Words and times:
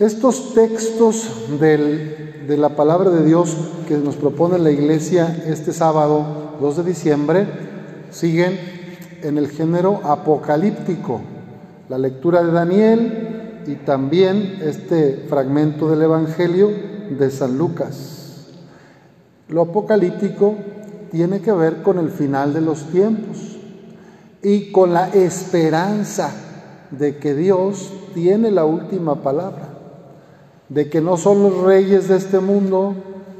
Estos 0.00 0.54
textos 0.54 1.30
de 1.60 2.56
la 2.56 2.70
palabra 2.70 3.10
de 3.10 3.24
Dios 3.24 3.56
que 3.86 3.96
nos 3.96 4.16
propone 4.16 4.58
la 4.58 4.72
iglesia 4.72 5.44
este 5.46 5.72
sábado 5.72 6.56
2 6.60 6.78
de 6.78 6.82
diciembre 6.82 7.46
siguen 8.10 8.58
en 9.22 9.38
el 9.38 9.48
género 9.50 10.00
apocalíptico. 10.02 11.20
La 11.88 11.96
lectura 11.96 12.42
de 12.42 12.50
Daniel 12.50 13.62
y 13.68 13.76
también 13.76 14.58
este 14.62 15.26
fragmento 15.28 15.88
del 15.88 16.02
Evangelio 16.02 16.72
de 17.16 17.30
San 17.30 17.56
Lucas. 17.56 18.48
Lo 19.48 19.62
apocalíptico 19.62 20.56
tiene 21.12 21.40
que 21.40 21.52
ver 21.52 21.82
con 21.82 22.00
el 22.00 22.10
final 22.10 22.52
de 22.52 22.62
los 22.62 22.82
tiempos 22.90 23.58
y 24.42 24.72
con 24.72 24.92
la 24.92 25.10
esperanza 25.10 26.34
de 26.90 27.18
que 27.18 27.36
Dios 27.36 27.92
tiene 28.12 28.50
la 28.50 28.64
última 28.64 29.22
palabra 29.22 29.73
de 30.68 30.88
que 30.88 31.00
no 31.00 31.16
son 31.16 31.42
los 31.42 31.62
reyes 31.62 32.08
de 32.08 32.16
este 32.16 32.40
mundo, 32.40 32.94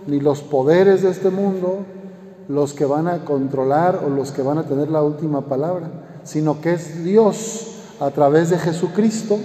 ni 0.06 0.20
los 0.20 0.42
poderes 0.42 1.02
de 1.02 1.10
este 1.10 1.30
mundo, 1.30 1.80
los 2.48 2.74
que 2.74 2.84
van 2.84 3.08
a 3.08 3.24
controlar 3.24 4.00
o 4.04 4.10
los 4.10 4.30
que 4.32 4.42
van 4.42 4.58
a 4.58 4.64
tener 4.64 4.90
la 4.90 5.02
última 5.02 5.42
palabra, 5.42 5.88
sino 6.24 6.60
que 6.60 6.74
es 6.74 7.02
Dios 7.04 7.76
a 8.00 8.10
través 8.10 8.50
de 8.50 8.58
Jesucristo, 8.58 9.38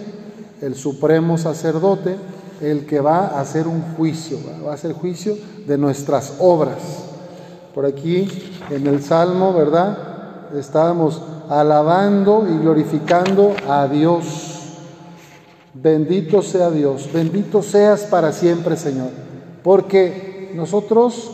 el 0.62 0.76
supremo 0.76 1.38
sacerdote, 1.38 2.18
el 2.62 2.86
que 2.86 3.00
va 3.00 3.28
a 3.28 3.40
hacer 3.40 3.68
un 3.68 3.82
juicio, 3.96 4.38
va 4.66 4.72
a 4.72 4.74
hacer 4.74 4.92
juicio 4.92 5.36
de 5.66 5.78
nuestras 5.78 6.36
obras. 6.40 6.80
Por 7.74 7.86
aquí 7.86 8.28
en 8.70 8.88
el 8.88 9.02
Salmo, 9.02 9.54
¿verdad? 9.54 9.98
Estábamos 10.54 11.22
alabando 11.50 12.46
y 12.50 12.58
glorificando 12.58 13.54
a 13.70 13.88
Dios 13.88 14.49
Bendito 15.74 16.42
sea 16.42 16.72
Dios, 16.72 17.10
bendito 17.14 17.62
seas 17.62 18.02
para 18.02 18.32
siempre, 18.32 18.76
Señor. 18.76 19.10
Porque 19.64 20.52
nosotros, 20.56 21.32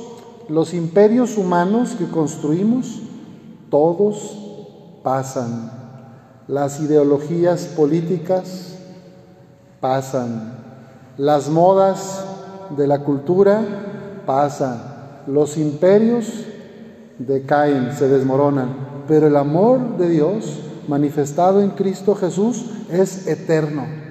los 0.50 0.74
imperios 0.74 1.38
humanos 1.38 1.96
que 1.98 2.06
construimos, 2.08 3.02
todos 3.70 4.38
pasan. 5.04 5.72
Las 6.48 6.82
ideologías 6.82 7.66
políticas 7.66 8.78
pasan. 9.80 10.54
Las 11.18 11.50
modas 11.50 12.26
de 12.76 12.88
la 12.88 13.00
cultura 13.00 13.64
pasan. 14.26 14.84
Los 15.28 15.58
imperios 15.58 16.28
decaen, 17.20 17.94
se 17.94 18.10
desmoronan. 18.10 19.04
Pero 19.08 19.28
el 19.28 19.38
amor 19.38 19.98
de 19.98 20.10
Dios 20.10 20.60
manifestado 20.90 21.62
en 21.62 21.70
Cristo 21.70 22.16
Jesús 22.16 22.66
es 22.90 23.28
eterno 23.28 24.05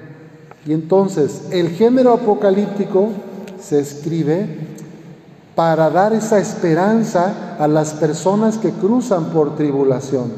y 0.65 0.73
entonces 0.73 1.43
el 1.51 1.69
género 1.69 2.13
apocalíptico 2.13 3.09
se 3.61 3.79
escribe 3.79 4.47
para 5.55 5.89
dar 5.89 6.13
esa 6.13 6.39
esperanza 6.39 7.55
a 7.59 7.67
las 7.67 7.93
personas 7.93 8.57
que 8.57 8.71
cruzan 8.71 9.25
por 9.25 9.55
tribulación, 9.55 10.33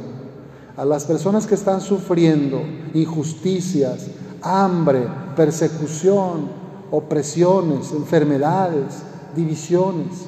a 0.76 0.86
las 0.86 1.06
personas 1.06 1.48
que 1.48 1.56
están 1.56 1.82
sufriendo 1.82 2.62
injusticias, 2.94 4.08
hambre, 4.42 5.08
persecución, 5.36 6.50
opresiones, 6.92 7.92
enfermedades, 7.92 9.02
divisiones. 9.36 10.26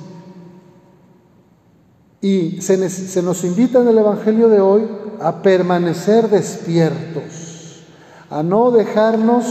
Y 2.21 2.61
se, 2.61 3.21
nos 3.21 3.43
invita 3.43 3.81
en 3.81 3.89
el 3.89 3.97
Evangelio 3.97 4.49
de 4.49 4.59
hoy 4.59 4.87
a 5.21 5.41
permanecer 5.41 6.29
despiertos, 6.29 7.83
a 8.29 8.43
no 8.43 8.71
dejarnos 8.71 9.45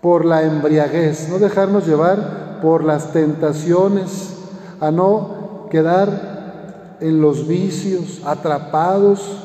por 0.00 0.24
la 0.24 0.42
embriaguez, 0.42 1.28
no 1.28 1.38
dejarnos 1.38 1.86
llevar 1.86 2.60
por 2.62 2.84
las 2.84 3.12
tentaciones, 3.12 4.34
a 4.80 4.90
no 4.90 5.66
quedar 5.70 6.96
en 7.00 7.20
los 7.20 7.48
vicios, 7.48 8.20
atrapados 8.24 9.38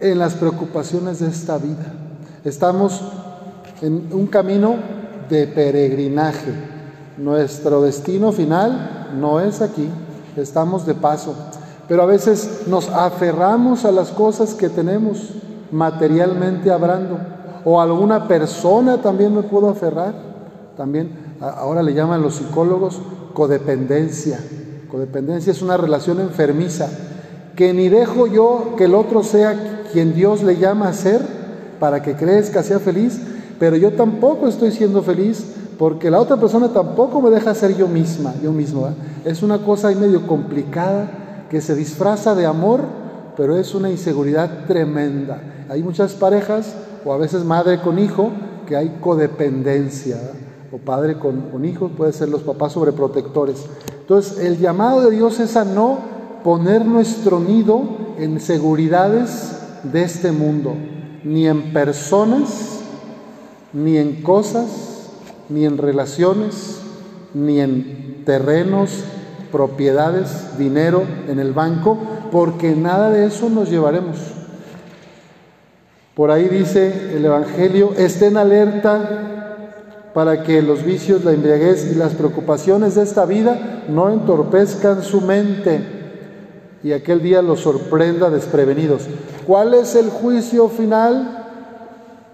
en 0.00 0.18
las 0.18 0.34
preocupaciones 0.34 1.18
de 1.20 1.28
esta 1.28 1.58
vida. 1.58 1.92
Estamos 2.44 3.02
en 3.82 4.08
un 4.12 4.26
camino 4.28 4.76
de 5.28 5.46
peregrinaje. 5.48 6.52
Nuestro 7.16 7.82
destino 7.82 8.30
final 8.30 9.08
no 9.18 9.40
es 9.40 9.60
aquí, 9.60 9.88
estamos 10.36 10.86
de 10.86 10.94
paso. 10.94 11.34
Pero 11.88 12.02
a 12.02 12.06
veces 12.06 12.62
nos 12.68 12.88
aferramos 12.88 13.84
a 13.84 13.90
las 13.90 14.10
cosas 14.10 14.54
que 14.54 14.68
tenemos 14.68 15.30
materialmente 15.72 16.70
hablando 16.70 17.18
o 17.64 17.80
alguna 17.80 18.28
persona 18.28 19.00
también 19.00 19.34
me 19.34 19.42
puedo 19.42 19.68
aferrar. 19.68 20.14
También 20.76 21.10
ahora 21.40 21.82
le 21.82 21.94
llaman 21.94 22.22
los 22.22 22.36
psicólogos 22.36 23.00
codependencia. 23.34 24.38
Codependencia 24.90 25.52
es 25.52 25.62
una 25.62 25.76
relación 25.76 26.20
enfermiza 26.20 26.88
que 27.54 27.72
ni 27.72 27.88
dejo 27.88 28.26
yo 28.26 28.74
que 28.76 28.84
el 28.84 28.94
otro 28.94 29.22
sea 29.22 29.82
quien 29.92 30.14
Dios 30.14 30.42
le 30.42 30.56
llama 30.56 30.88
a 30.88 30.92
ser 30.92 31.20
para 31.80 32.02
que 32.02 32.14
crezca, 32.14 32.62
sea 32.62 32.78
feliz, 32.78 33.20
pero 33.58 33.76
yo 33.76 33.92
tampoco 33.92 34.48
estoy 34.48 34.70
siendo 34.70 35.02
feliz 35.02 35.44
porque 35.78 36.10
la 36.10 36.20
otra 36.20 36.36
persona 36.36 36.68
tampoco 36.68 37.20
me 37.20 37.30
deja 37.30 37.54
ser 37.54 37.76
yo 37.76 37.86
misma, 37.86 38.34
yo 38.42 38.52
mismo. 38.52 38.88
Es 39.24 39.42
una 39.42 39.58
cosa 39.58 39.88
ahí 39.88 39.94
medio 39.94 40.26
complicada 40.26 41.46
que 41.50 41.60
se 41.60 41.74
disfraza 41.74 42.34
de 42.34 42.46
amor, 42.46 42.80
pero 43.36 43.56
es 43.56 43.74
una 43.74 43.90
inseguridad 43.90 44.66
tremenda. 44.66 45.40
Hay 45.68 45.82
muchas 45.82 46.14
parejas 46.14 46.74
o 47.08 47.14
a 47.14 47.16
veces 47.16 47.42
madre 47.42 47.80
con 47.80 47.98
hijo, 47.98 48.30
que 48.66 48.76
hay 48.76 48.98
codependencia, 49.00 50.18
o 50.70 50.76
padre 50.76 51.18
con, 51.18 51.40
con 51.50 51.64
hijo, 51.64 51.88
puede 51.88 52.12
ser 52.12 52.28
los 52.28 52.42
papás 52.42 52.72
sobreprotectores. 52.72 53.64
Entonces, 54.00 54.38
el 54.44 54.58
llamado 54.58 55.00
de 55.00 55.16
Dios 55.16 55.40
es 55.40 55.56
a 55.56 55.64
no 55.64 56.00
poner 56.44 56.84
nuestro 56.84 57.40
nido 57.40 57.80
en 58.18 58.40
seguridades 58.40 59.58
de 59.84 60.02
este 60.02 60.32
mundo, 60.32 60.74
ni 61.24 61.46
en 61.46 61.72
personas, 61.72 62.80
ni 63.72 63.96
en 63.96 64.20
cosas, 64.20 65.08
ni 65.48 65.64
en 65.64 65.78
relaciones, 65.78 66.80
ni 67.32 67.60
en 67.60 68.22
terrenos, 68.26 68.90
propiedades, 69.50 70.58
dinero 70.58 71.04
en 71.26 71.40
el 71.40 71.54
banco, 71.54 71.96
porque 72.30 72.76
nada 72.76 73.08
de 73.08 73.24
eso 73.24 73.48
nos 73.48 73.70
llevaremos. 73.70 74.37
Por 76.18 76.32
ahí 76.32 76.48
dice 76.48 77.14
el 77.14 77.24
Evangelio, 77.24 77.92
estén 77.96 78.36
alerta 78.36 80.10
para 80.12 80.42
que 80.42 80.62
los 80.62 80.82
vicios, 80.82 81.22
la 81.24 81.30
embriaguez 81.30 81.92
y 81.92 81.94
las 81.94 82.14
preocupaciones 82.14 82.96
de 82.96 83.04
esta 83.04 83.24
vida 83.24 83.84
no 83.88 84.10
entorpezcan 84.10 85.04
su 85.04 85.20
mente 85.20 85.80
y 86.82 86.90
aquel 86.90 87.22
día 87.22 87.40
los 87.40 87.60
sorprenda 87.60 88.30
desprevenidos. 88.30 89.02
¿Cuál 89.46 89.74
es 89.74 89.94
el 89.94 90.10
juicio 90.10 90.68
final? 90.68 91.46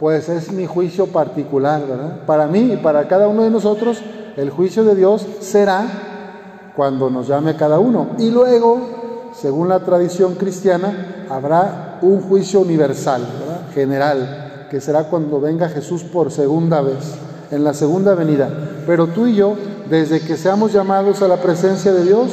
Pues 0.00 0.30
es 0.30 0.50
mi 0.50 0.64
juicio 0.64 1.08
particular, 1.08 1.86
¿verdad? 1.86 2.24
Para 2.24 2.46
mí 2.46 2.72
y 2.72 2.76
para 2.78 3.06
cada 3.06 3.28
uno 3.28 3.42
de 3.42 3.50
nosotros, 3.50 4.00
el 4.38 4.48
juicio 4.48 4.84
de 4.84 4.94
Dios 4.94 5.26
será 5.40 6.72
cuando 6.74 7.10
nos 7.10 7.28
llame 7.28 7.54
cada 7.54 7.78
uno. 7.78 8.12
Y 8.16 8.30
luego, 8.30 9.32
según 9.34 9.68
la 9.68 9.80
tradición 9.80 10.36
cristiana, 10.36 11.26
habrá 11.28 11.98
un 12.00 12.22
juicio 12.22 12.60
universal. 12.60 13.43
General, 13.74 14.68
que 14.70 14.80
será 14.80 15.04
cuando 15.04 15.40
venga 15.40 15.68
Jesús 15.68 16.02
por 16.04 16.30
segunda 16.30 16.80
vez, 16.80 17.14
en 17.50 17.64
la 17.64 17.74
segunda 17.74 18.14
venida. 18.14 18.48
Pero 18.86 19.08
tú 19.08 19.26
y 19.26 19.34
yo, 19.34 19.56
desde 19.88 20.20
que 20.20 20.36
seamos 20.36 20.72
llamados 20.72 21.22
a 21.22 21.28
la 21.28 21.36
presencia 21.36 21.92
de 21.92 22.04
Dios, 22.04 22.30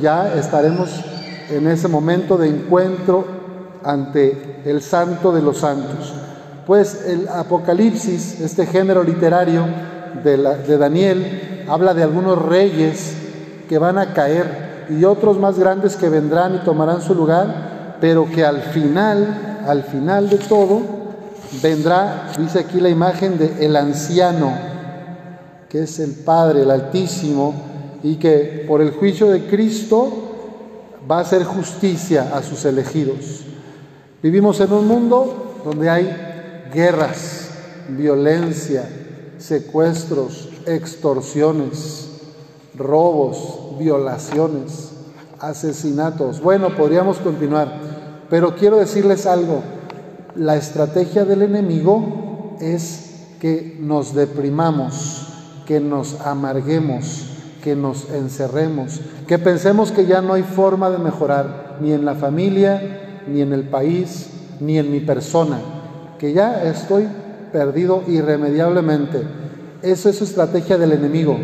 ya 0.00 0.34
estaremos 0.34 0.90
en 1.50 1.66
ese 1.68 1.88
momento 1.88 2.36
de 2.36 2.48
encuentro 2.48 3.24
ante 3.82 4.60
el 4.64 4.82
santo 4.82 5.32
de 5.32 5.42
los 5.42 5.58
santos. 5.58 6.14
Pues 6.66 7.04
el 7.06 7.28
Apocalipsis, 7.28 8.40
este 8.40 8.66
género 8.66 9.02
literario 9.02 9.64
de, 10.22 10.36
de 10.36 10.78
Daniel, 10.78 11.64
habla 11.68 11.94
de 11.94 12.02
algunos 12.02 12.40
reyes 12.40 13.14
que 13.68 13.78
van 13.78 13.98
a 13.98 14.12
caer 14.12 14.86
y 14.90 15.04
otros 15.04 15.38
más 15.38 15.58
grandes 15.58 15.96
que 15.96 16.08
vendrán 16.08 16.56
y 16.56 16.58
tomarán 16.64 17.02
su 17.02 17.14
lugar, 17.14 17.96
pero 18.00 18.28
que 18.28 18.44
al 18.44 18.60
final 18.60 19.49
al 19.66 19.84
final 19.84 20.28
de 20.28 20.38
todo, 20.38 20.80
vendrá, 21.62 22.32
dice 22.38 22.60
aquí 22.60 22.80
la 22.80 22.88
imagen 22.88 23.38
de 23.38 23.64
el 23.64 23.76
anciano, 23.76 24.52
que 25.68 25.82
es 25.82 25.98
el 25.98 26.12
Padre, 26.12 26.62
el 26.62 26.70
Altísimo, 26.70 27.54
y 28.02 28.16
que 28.16 28.64
por 28.66 28.80
el 28.80 28.92
juicio 28.92 29.30
de 29.30 29.46
Cristo 29.46 30.10
va 31.10 31.18
a 31.18 31.22
hacer 31.22 31.44
justicia 31.44 32.30
a 32.34 32.42
sus 32.42 32.64
elegidos. 32.64 33.44
Vivimos 34.22 34.60
en 34.60 34.72
un 34.72 34.86
mundo 34.86 35.60
donde 35.64 35.90
hay 35.90 36.68
guerras, 36.72 37.50
violencia, 37.88 38.88
secuestros, 39.38 40.48
extorsiones, 40.66 42.08
robos, 42.76 43.78
violaciones, 43.78 44.90
asesinatos. 45.38 46.40
Bueno, 46.40 46.76
podríamos 46.76 47.18
continuar. 47.18 47.89
Pero 48.30 48.54
quiero 48.54 48.78
decirles 48.78 49.26
algo, 49.26 49.62
la 50.36 50.56
estrategia 50.56 51.24
del 51.24 51.42
enemigo 51.42 52.56
es 52.60 53.26
que 53.40 53.76
nos 53.80 54.14
deprimamos, 54.14 55.26
que 55.66 55.80
nos 55.80 56.20
amarguemos, 56.20 57.26
que 57.62 57.74
nos 57.74 58.08
encerremos, 58.10 59.00
que 59.26 59.38
pensemos 59.38 59.90
que 59.90 60.06
ya 60.06 60.22
no 60.22 60.34
hay 60.34 60.44
forma 60.44 60.90
de 60.90 60.98
mejorar, 60.98 61.78
ni 61.80 61.92
en 61.92 62.04
la 62.04 62.14
familia, 62.14 63.22
ni 63.26 63.40
en 63.40 63.52
el 63.52 63.64
país, 63.64 64.30
ni 64.60 64.78
en 64.78 64.92
mi 64.92 65.00
persona, 65.00 65.58
que 66.18 66.32
ya 66.32 66.62
estoy 66.64 67.08
perdido 67.52 68.04
irremediablemente. 68.06 69.22
Esa 69.82 70.10
es 70.10 70.16
su 70.16 70.24
estrategia 70.24 70.78
del 70.78 70.92
enemigo. 70.92 71.36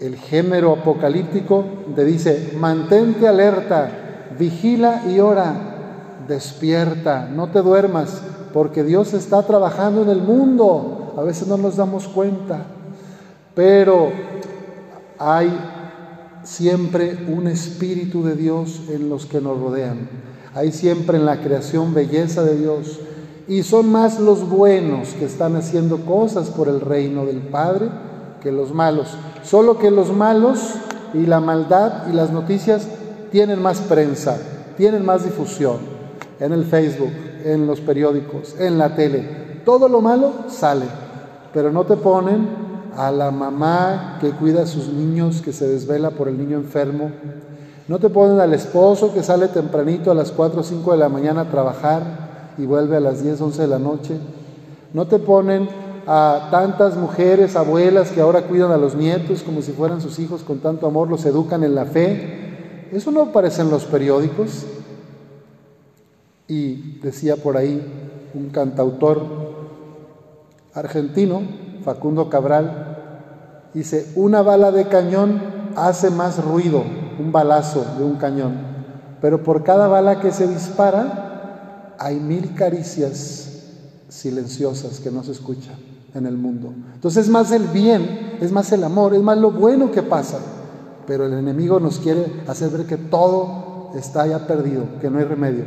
El 0.00 0.16
género 0.16 0.72
apocalíptico 0.72 1.64
te 1.94 2.04
dice, 2.04 2.54
mantente 2.58 3.28
alerta, 3.28 3.99
vigila 4.38 5.04
y 5.08 5.20
ora, 5.20 5.54
despierta, 6.28 7.28
no 7.28 7.48
te 7.48 7.60
duermas, 7.60 8.20
porque 8.52 8.82
Dios 8.82 9.14
está 9.14 9.42
trabajando 9.42 10.02
en 10.02 10.08
el 10.10 10.22
mundo. 10.22 11.14
A 11.16 11.22
veces 11.22 11.48
no 11.48 11.56
nos 11.56 11.76
damos 11.76 12.08
cuenta, 12.08 12.64
pero 13.54 14.10
hay 15.18 15.52
siempre 16.44 17.26
un 17.28 17.46
espíritu 17.46 18.24
de 18.24 18.36
Dios 18.36 18.82
en 18.88 19.08
los 19.08 19.26
que 19.26 19.40
nos 19.40 19.58
rodean. 19.58 20.08
Hay 20.54 20.72
siempre 20.72 21.18
en 21.18 21.26
la 21.26 21.40
creación 21.40 21.94
belleza 21.94 22.42
de 22.42 22.56
Dios. 22.56 23.00
Y 23.46 23.62
son 23.62 23.90
más 23.90 24.20
los 24.20 24.48
buenos 24.48 25.08
que 25.14 25.24
están 25.24 25.56
haciendo 25.56 26.04
cosas 26.04 26.50
por 26.50 26.68
el 26.68 26.80
reino 26.80 27.26
del 27.26 27.38
Padre 27.38 27.88
que 28.40 28.52
los 28.52 28.72
malos. 28.72 29.08
Solo 29.42 29.78
que 29.78 29.90
los 29.90 30.12
malos 30.12 30.74
y 31.14 31.26
la 31.26 31.40
maldad 31.40 32.08
y 32.08 32.12
las 32.12 32.30
noticias 32.30 32.88
tienen 33.30 33.62
más 33.62 33.80
prensa, 33.80 34.38
tienen 34.76 35.04
más 35.04 35.24
difusión 35.24 35.78
en 36.38 36.52
el 36.52 36.64
Facebook, 36.64 37.12
en 37.44 37.66
los 37.66 37.80
periódicos, 37.80 38.56
en 38.58 38.78
la 38.78 38.94
tele. 38.94 39.62
Todo 39.64 39.88
lo 39.88 40.00
malo 40.00 40.32
sale, 40.48 40.86
pero 41.52 41.70
no 41.70 41.84
te 41.84 41.96
ponen 41.96 42.48
a 42.96 43.10
la 43.10 43.30
mamá 43.30 44.18
que 44.20 44.30
cuida 44.30 44.62
a 44.62 44.66
sus 44.66 44.88
niños, 44.88 45.42
que 45.42 45.52
se 45.52 45.68
desvela 45.68 46.10
por 46.10 46.28
el 46.28 46.38
niño 46.38 46.56
enfermo. 46.56 47.10
No 47.88 47.98
te 47.98 48.08
ponen 48.08 48.40
al 48.40 48.54
esposo 48.54 49.12
que 49.12 49.22
sale 49.22 49.48
tempranito 49.48 50.10
a 50.10 50.14
las 50.14 50.30
4 50.32 50.60
o 50.60 50.64
5 50.64 50.92
de 50.92 50.98
la 50.98 51.08
mañana 51.08 51.42
a 51.42 51.50
trabajar 51.50 52.54
y 52.56 52.66
vuelve 52.66 52.96
a 52.96 53.00
las 53.00 53.22
10, 53.22 53.40
11 53.40 53.62
de 53.62 53.68
la 53.68 53.78
noche. 53.78 54.16
No 54.92 55.06
te 55.06 55.18
ponen 55.18 55.68
a 56.06 56.48
tantas 56.50 56.96
mujeres, 56.96 57.56
abuelas 57.56 58.10
que 58.10 58.20
ahora 58.20 58.42
cuidan 58.42 58.72
a 58.72 58.76
los 58.76 58.94
nietos 58.94 59.42
como 59.42 59.62
si 59.62 59.72
fueran 59.72 60.00
sus 60.00 60.18
hijos 60.18 60.42
con 60.42 60.58
tanto 60.58 60.86
amor, 60.86 61.08
los 61.08 61.24
educan 61.24 61.62
en 61.64 61.74
la 61.74 61.84
fe. 61.84 62.49
Eso 62.92 63.10
no 63.10 63.22
aparece 63.22 63.62
en 63.62 63.70
los 63.70 63.84
periódicos. 63.84 64.66
Y 66.48 66.98
decía 67.00 67.36
por 67.36 67.56
ahí 67.56 67.80
un 68.34 68.50
cantautor 68.50 69.22
argentino, 70.74 71.42
Facundo 71.84 72.28
Cabral, 72.28 73.68
dice, 73.72 74.10
una 74.16 74.42
bala 74.42 74.72
de 74.72 74.88
cañón 74.88 75.40
hace 75.76 76.10
más 76.10 76.44
ruido, 76.44 76.82
un 77.18 77.32
balazo 77.32 77.84
de 77.98 78.04
un 78.04 78.16
cañón, 78.16 78.54
pero 79.20 79.42
por 79.42 79.62
cada 79.62 79.86
bala 79.88 80.20
que 80.20 80.32
se 80.32 80.46
dispara 80.46 81.94
hay 81.98 82.16
mil 82.18 82.54
caricias 82.54 83.48
silenciosas 84.08 85.00
que 85.00 85.10
no 85.10 85.22
se 85.22 85.32
escuchan 85.32 85.76
en 86.14 86.26
el 86.26 86.36
mundo. 86.36 86.72
Entonces 86.94 87.26
es 87.26 87.30
más 87.30 87.52
el 87.52 87.64
bien, 87.64 88.38
es 88.40 88.50
más 88.50 88.72
el 88.72 88.82
amor, 88.84 89.14
es 89.14 89.22
más 89.22 89.38
lo 89.38 89.52
bueno 89.52 89.90
que 89.90 90.02
pasa. 90.02 90.38
Pero 91.10 91.26
el 91.26 91.32
enemigo 91.32 91.80
nos 91.80 91.98
quiere 91.98 92.24
hacer 92.46 92.70
ver 92.70 92.86
que 92.86 92.96
todo 92.96 93.90
está 93.96 94.28
ya 94.28 94.46
perdido, 94.46 94.84
que 95.00 95.10
no 95.10 95.18
hay 95.18 95.24
remedio. 95.24 95.64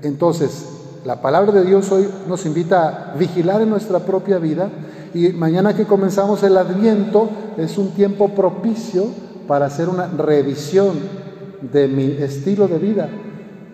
Entonces, 0.00 0.64
la 1.04 1.20
palabra 1.20 1.50
de 1.50 1.64
Dios 1.64 1.90
hoy 1.90 2.08
nos 2.28 2.46
invita 2.46 3.10
a 3.10 3.16
vigilar 3.16 3.60
en 3.62 3.70
nuestra 3.70 3.98
propia 3.98 4.38
vida 4.38 4.70
y 5.12 5.30
mañana 5.30 5.74
que 5.74 5.86
comenzamos 5.86 6.44
el 6.44 6.56
adviento 6.56 7.28
es 7.56 7.78
un 7.78 7.94
tiempo 7.94 8.28
propicio 8.28 9.06
para 9.48 9.66
hacer 9.66 9.88
una 9.88 10.06
revisión 10.06 10.92
de 11.62 11.88
mi 11.88 12.04
estilo 12.04 12.68
de 12.68 12.78
vida, 12.78 13.08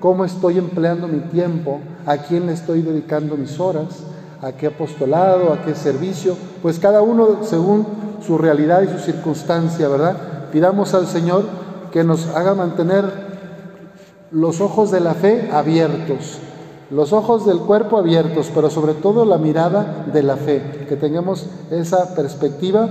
cómo 0.00 0.25
estoy 0.25 0.56
empleando 0.56 1.09
mi 1.09 1.20
tiempo, 1.20 1.81
a 2.06 2.17
quién 2.17 2.47
le 2.47 2.55
estoy 2.55 2.81
dedicando 2.81 3.37
mis 3.37 3.61
horas, 3.61 3.99
a 4.41 4.53
qué 4.53 4.69
apostolado, 4.69 5.53
a 5.53 5.62
qué 5.62 5.75
servicio, 5.75 6.38
pues 6.62 6.79
cada 6.79 7.03
uno 7.03 7.41
según 7.43 7.87
su 8.26 8.38
realidad 8.38 8.81
y 8.81 8.88
su 8.88 8.99
circunstancia, 8.99 9.88
¿verdad? 9.88 10.17
Pidamos 10.52 10.93
al 10.93 11.06
Señor 11.06 11.44
que 11.90 12.04
nos 12.04 12.26
haga 12.28 12.54
mantener 12.54 13.32
los 14.31 14.60
ojos 14.60 14.90
de 14.90 15.00
la 15.00 15.14
fe 15.14 15.50
abiertos, 15.50 16.38
los 16.90 17.14
ojos 17.14 17.46
del 17.46 17.58
cuerpo 17.60 17.96
abiertos, 17.96 18.50
pero 18.54 18.69
sobre 18.69 18.93
todo 18.93 19.25
la 19.25 19.38
mirada 19.38 20.04
de 20.12 20.22
la 20.22 20.37
fe, 20.37 20.87
que 20.88 20.96
tengamos 20.96 21.46
esa 21.70 22.14
perspectiva 22.14 22.87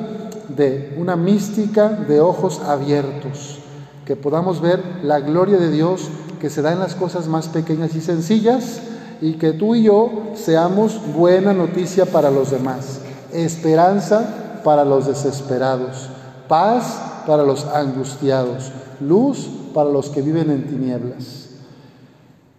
de 0.49 0.95
una 0.97 1.15
mística 1.15 1.89
de 1.89 2.19
ojos 2.19 2.61
abiertos, 2.65 3.59
que 4.05 4.15
podamos 4.15 4.59
ver 4.59 4.81
la 5.03 5.19
gloria 5.19 5.57
de 5.57 5.69
Dios 5.69 6.09
que 6.39 6.49
se 6.49 6.63
da 6.63 6.71
en 6.71 6.79
las 6.79 6.95
cosas 6.95 7.27
más 7.27 7.47
pequeñas 7.47 7.95
y 7.95 8.01
sencillas 8.01 8.81
y 9.21 9.33
que 9.33 9.53
tú 9.53 9.75
y 9.75 9.83
yo 9.83 10.09
seamos 10.33 10.99
buena 11.15 11.53
noticia 11.53 12.07
para 12.07 12.31
los 12.31 12.49
demás, 12.49 13.01
esperanza 13.31 14.61
para 14.63 14.83
los 14.83 15.05
desesperados, 15.05 16.09
paz 16.47 17.10
para 17.25 17.43
los 17.43 17.65
angustiados, 17.65 18.71
luz 18.99 19.49
para 19.73 19.89
los 19.89 20.09
que 20.09 20.21
viven 20.21 20.51
en 20.51 20.67
tinieblas. 20.67 21.49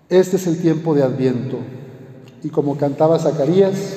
Este 0.09 0.37
es 0.37 0.47
el 0.47 0.61
tiempo 0.61 0.95
de 0.95 1.03
Adviento 1.03 1.59
y 2.43 2.51
como 2.51 2.77
cantaba 2.77 3.19
Zacarías, 3.19 3.97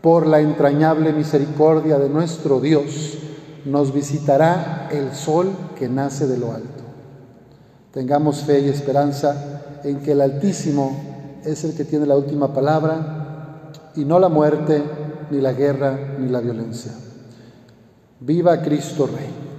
por 0.00 0.26
la 0.26 0.40
entrañable 0.40 1.14
misericordia 1.14 1.98
de 1.98 2.10
nuestro 2.10 2.60
Dios, 2.60 3.16
nos 3.64 3.94
visitará 3.94 4.88
el 4.92 5.14
sol 5.14 5.48
que 5.78 5.88
nace 5.88 6.26
de 6.26 6.36
lo 6.36 6.52
alto. 6.52 6.82
Tengamos 7.90 8.40
fe 8.42 8.60
y 8.60 8.68
esperanza 8.68 9.80
en 9.82 10.00
que 10.00 10.12
el 10.12 10.20
Altísimo 10.20 11.40
es 11.44 11.64
el 11.64 11.74
que 11.74 11.84
tiene 11.84 12.04
la 12.04 12.16
última 12.16 12.52
palabra 12.52 13.70
y 13.96 14.04
no 14.04 14.18
la 14.18 14.28
muerte, 14.28 14.82
ni 15.30 15.40
la 15.40 15.52
guerra, 15.52 16.16
ni 16.18 16.28
la 16.28 16.40
violencia. 16.40 16.92
Viva 18.24 18.56
Cristo 18.56 19.04
Rey. 19.04 19.53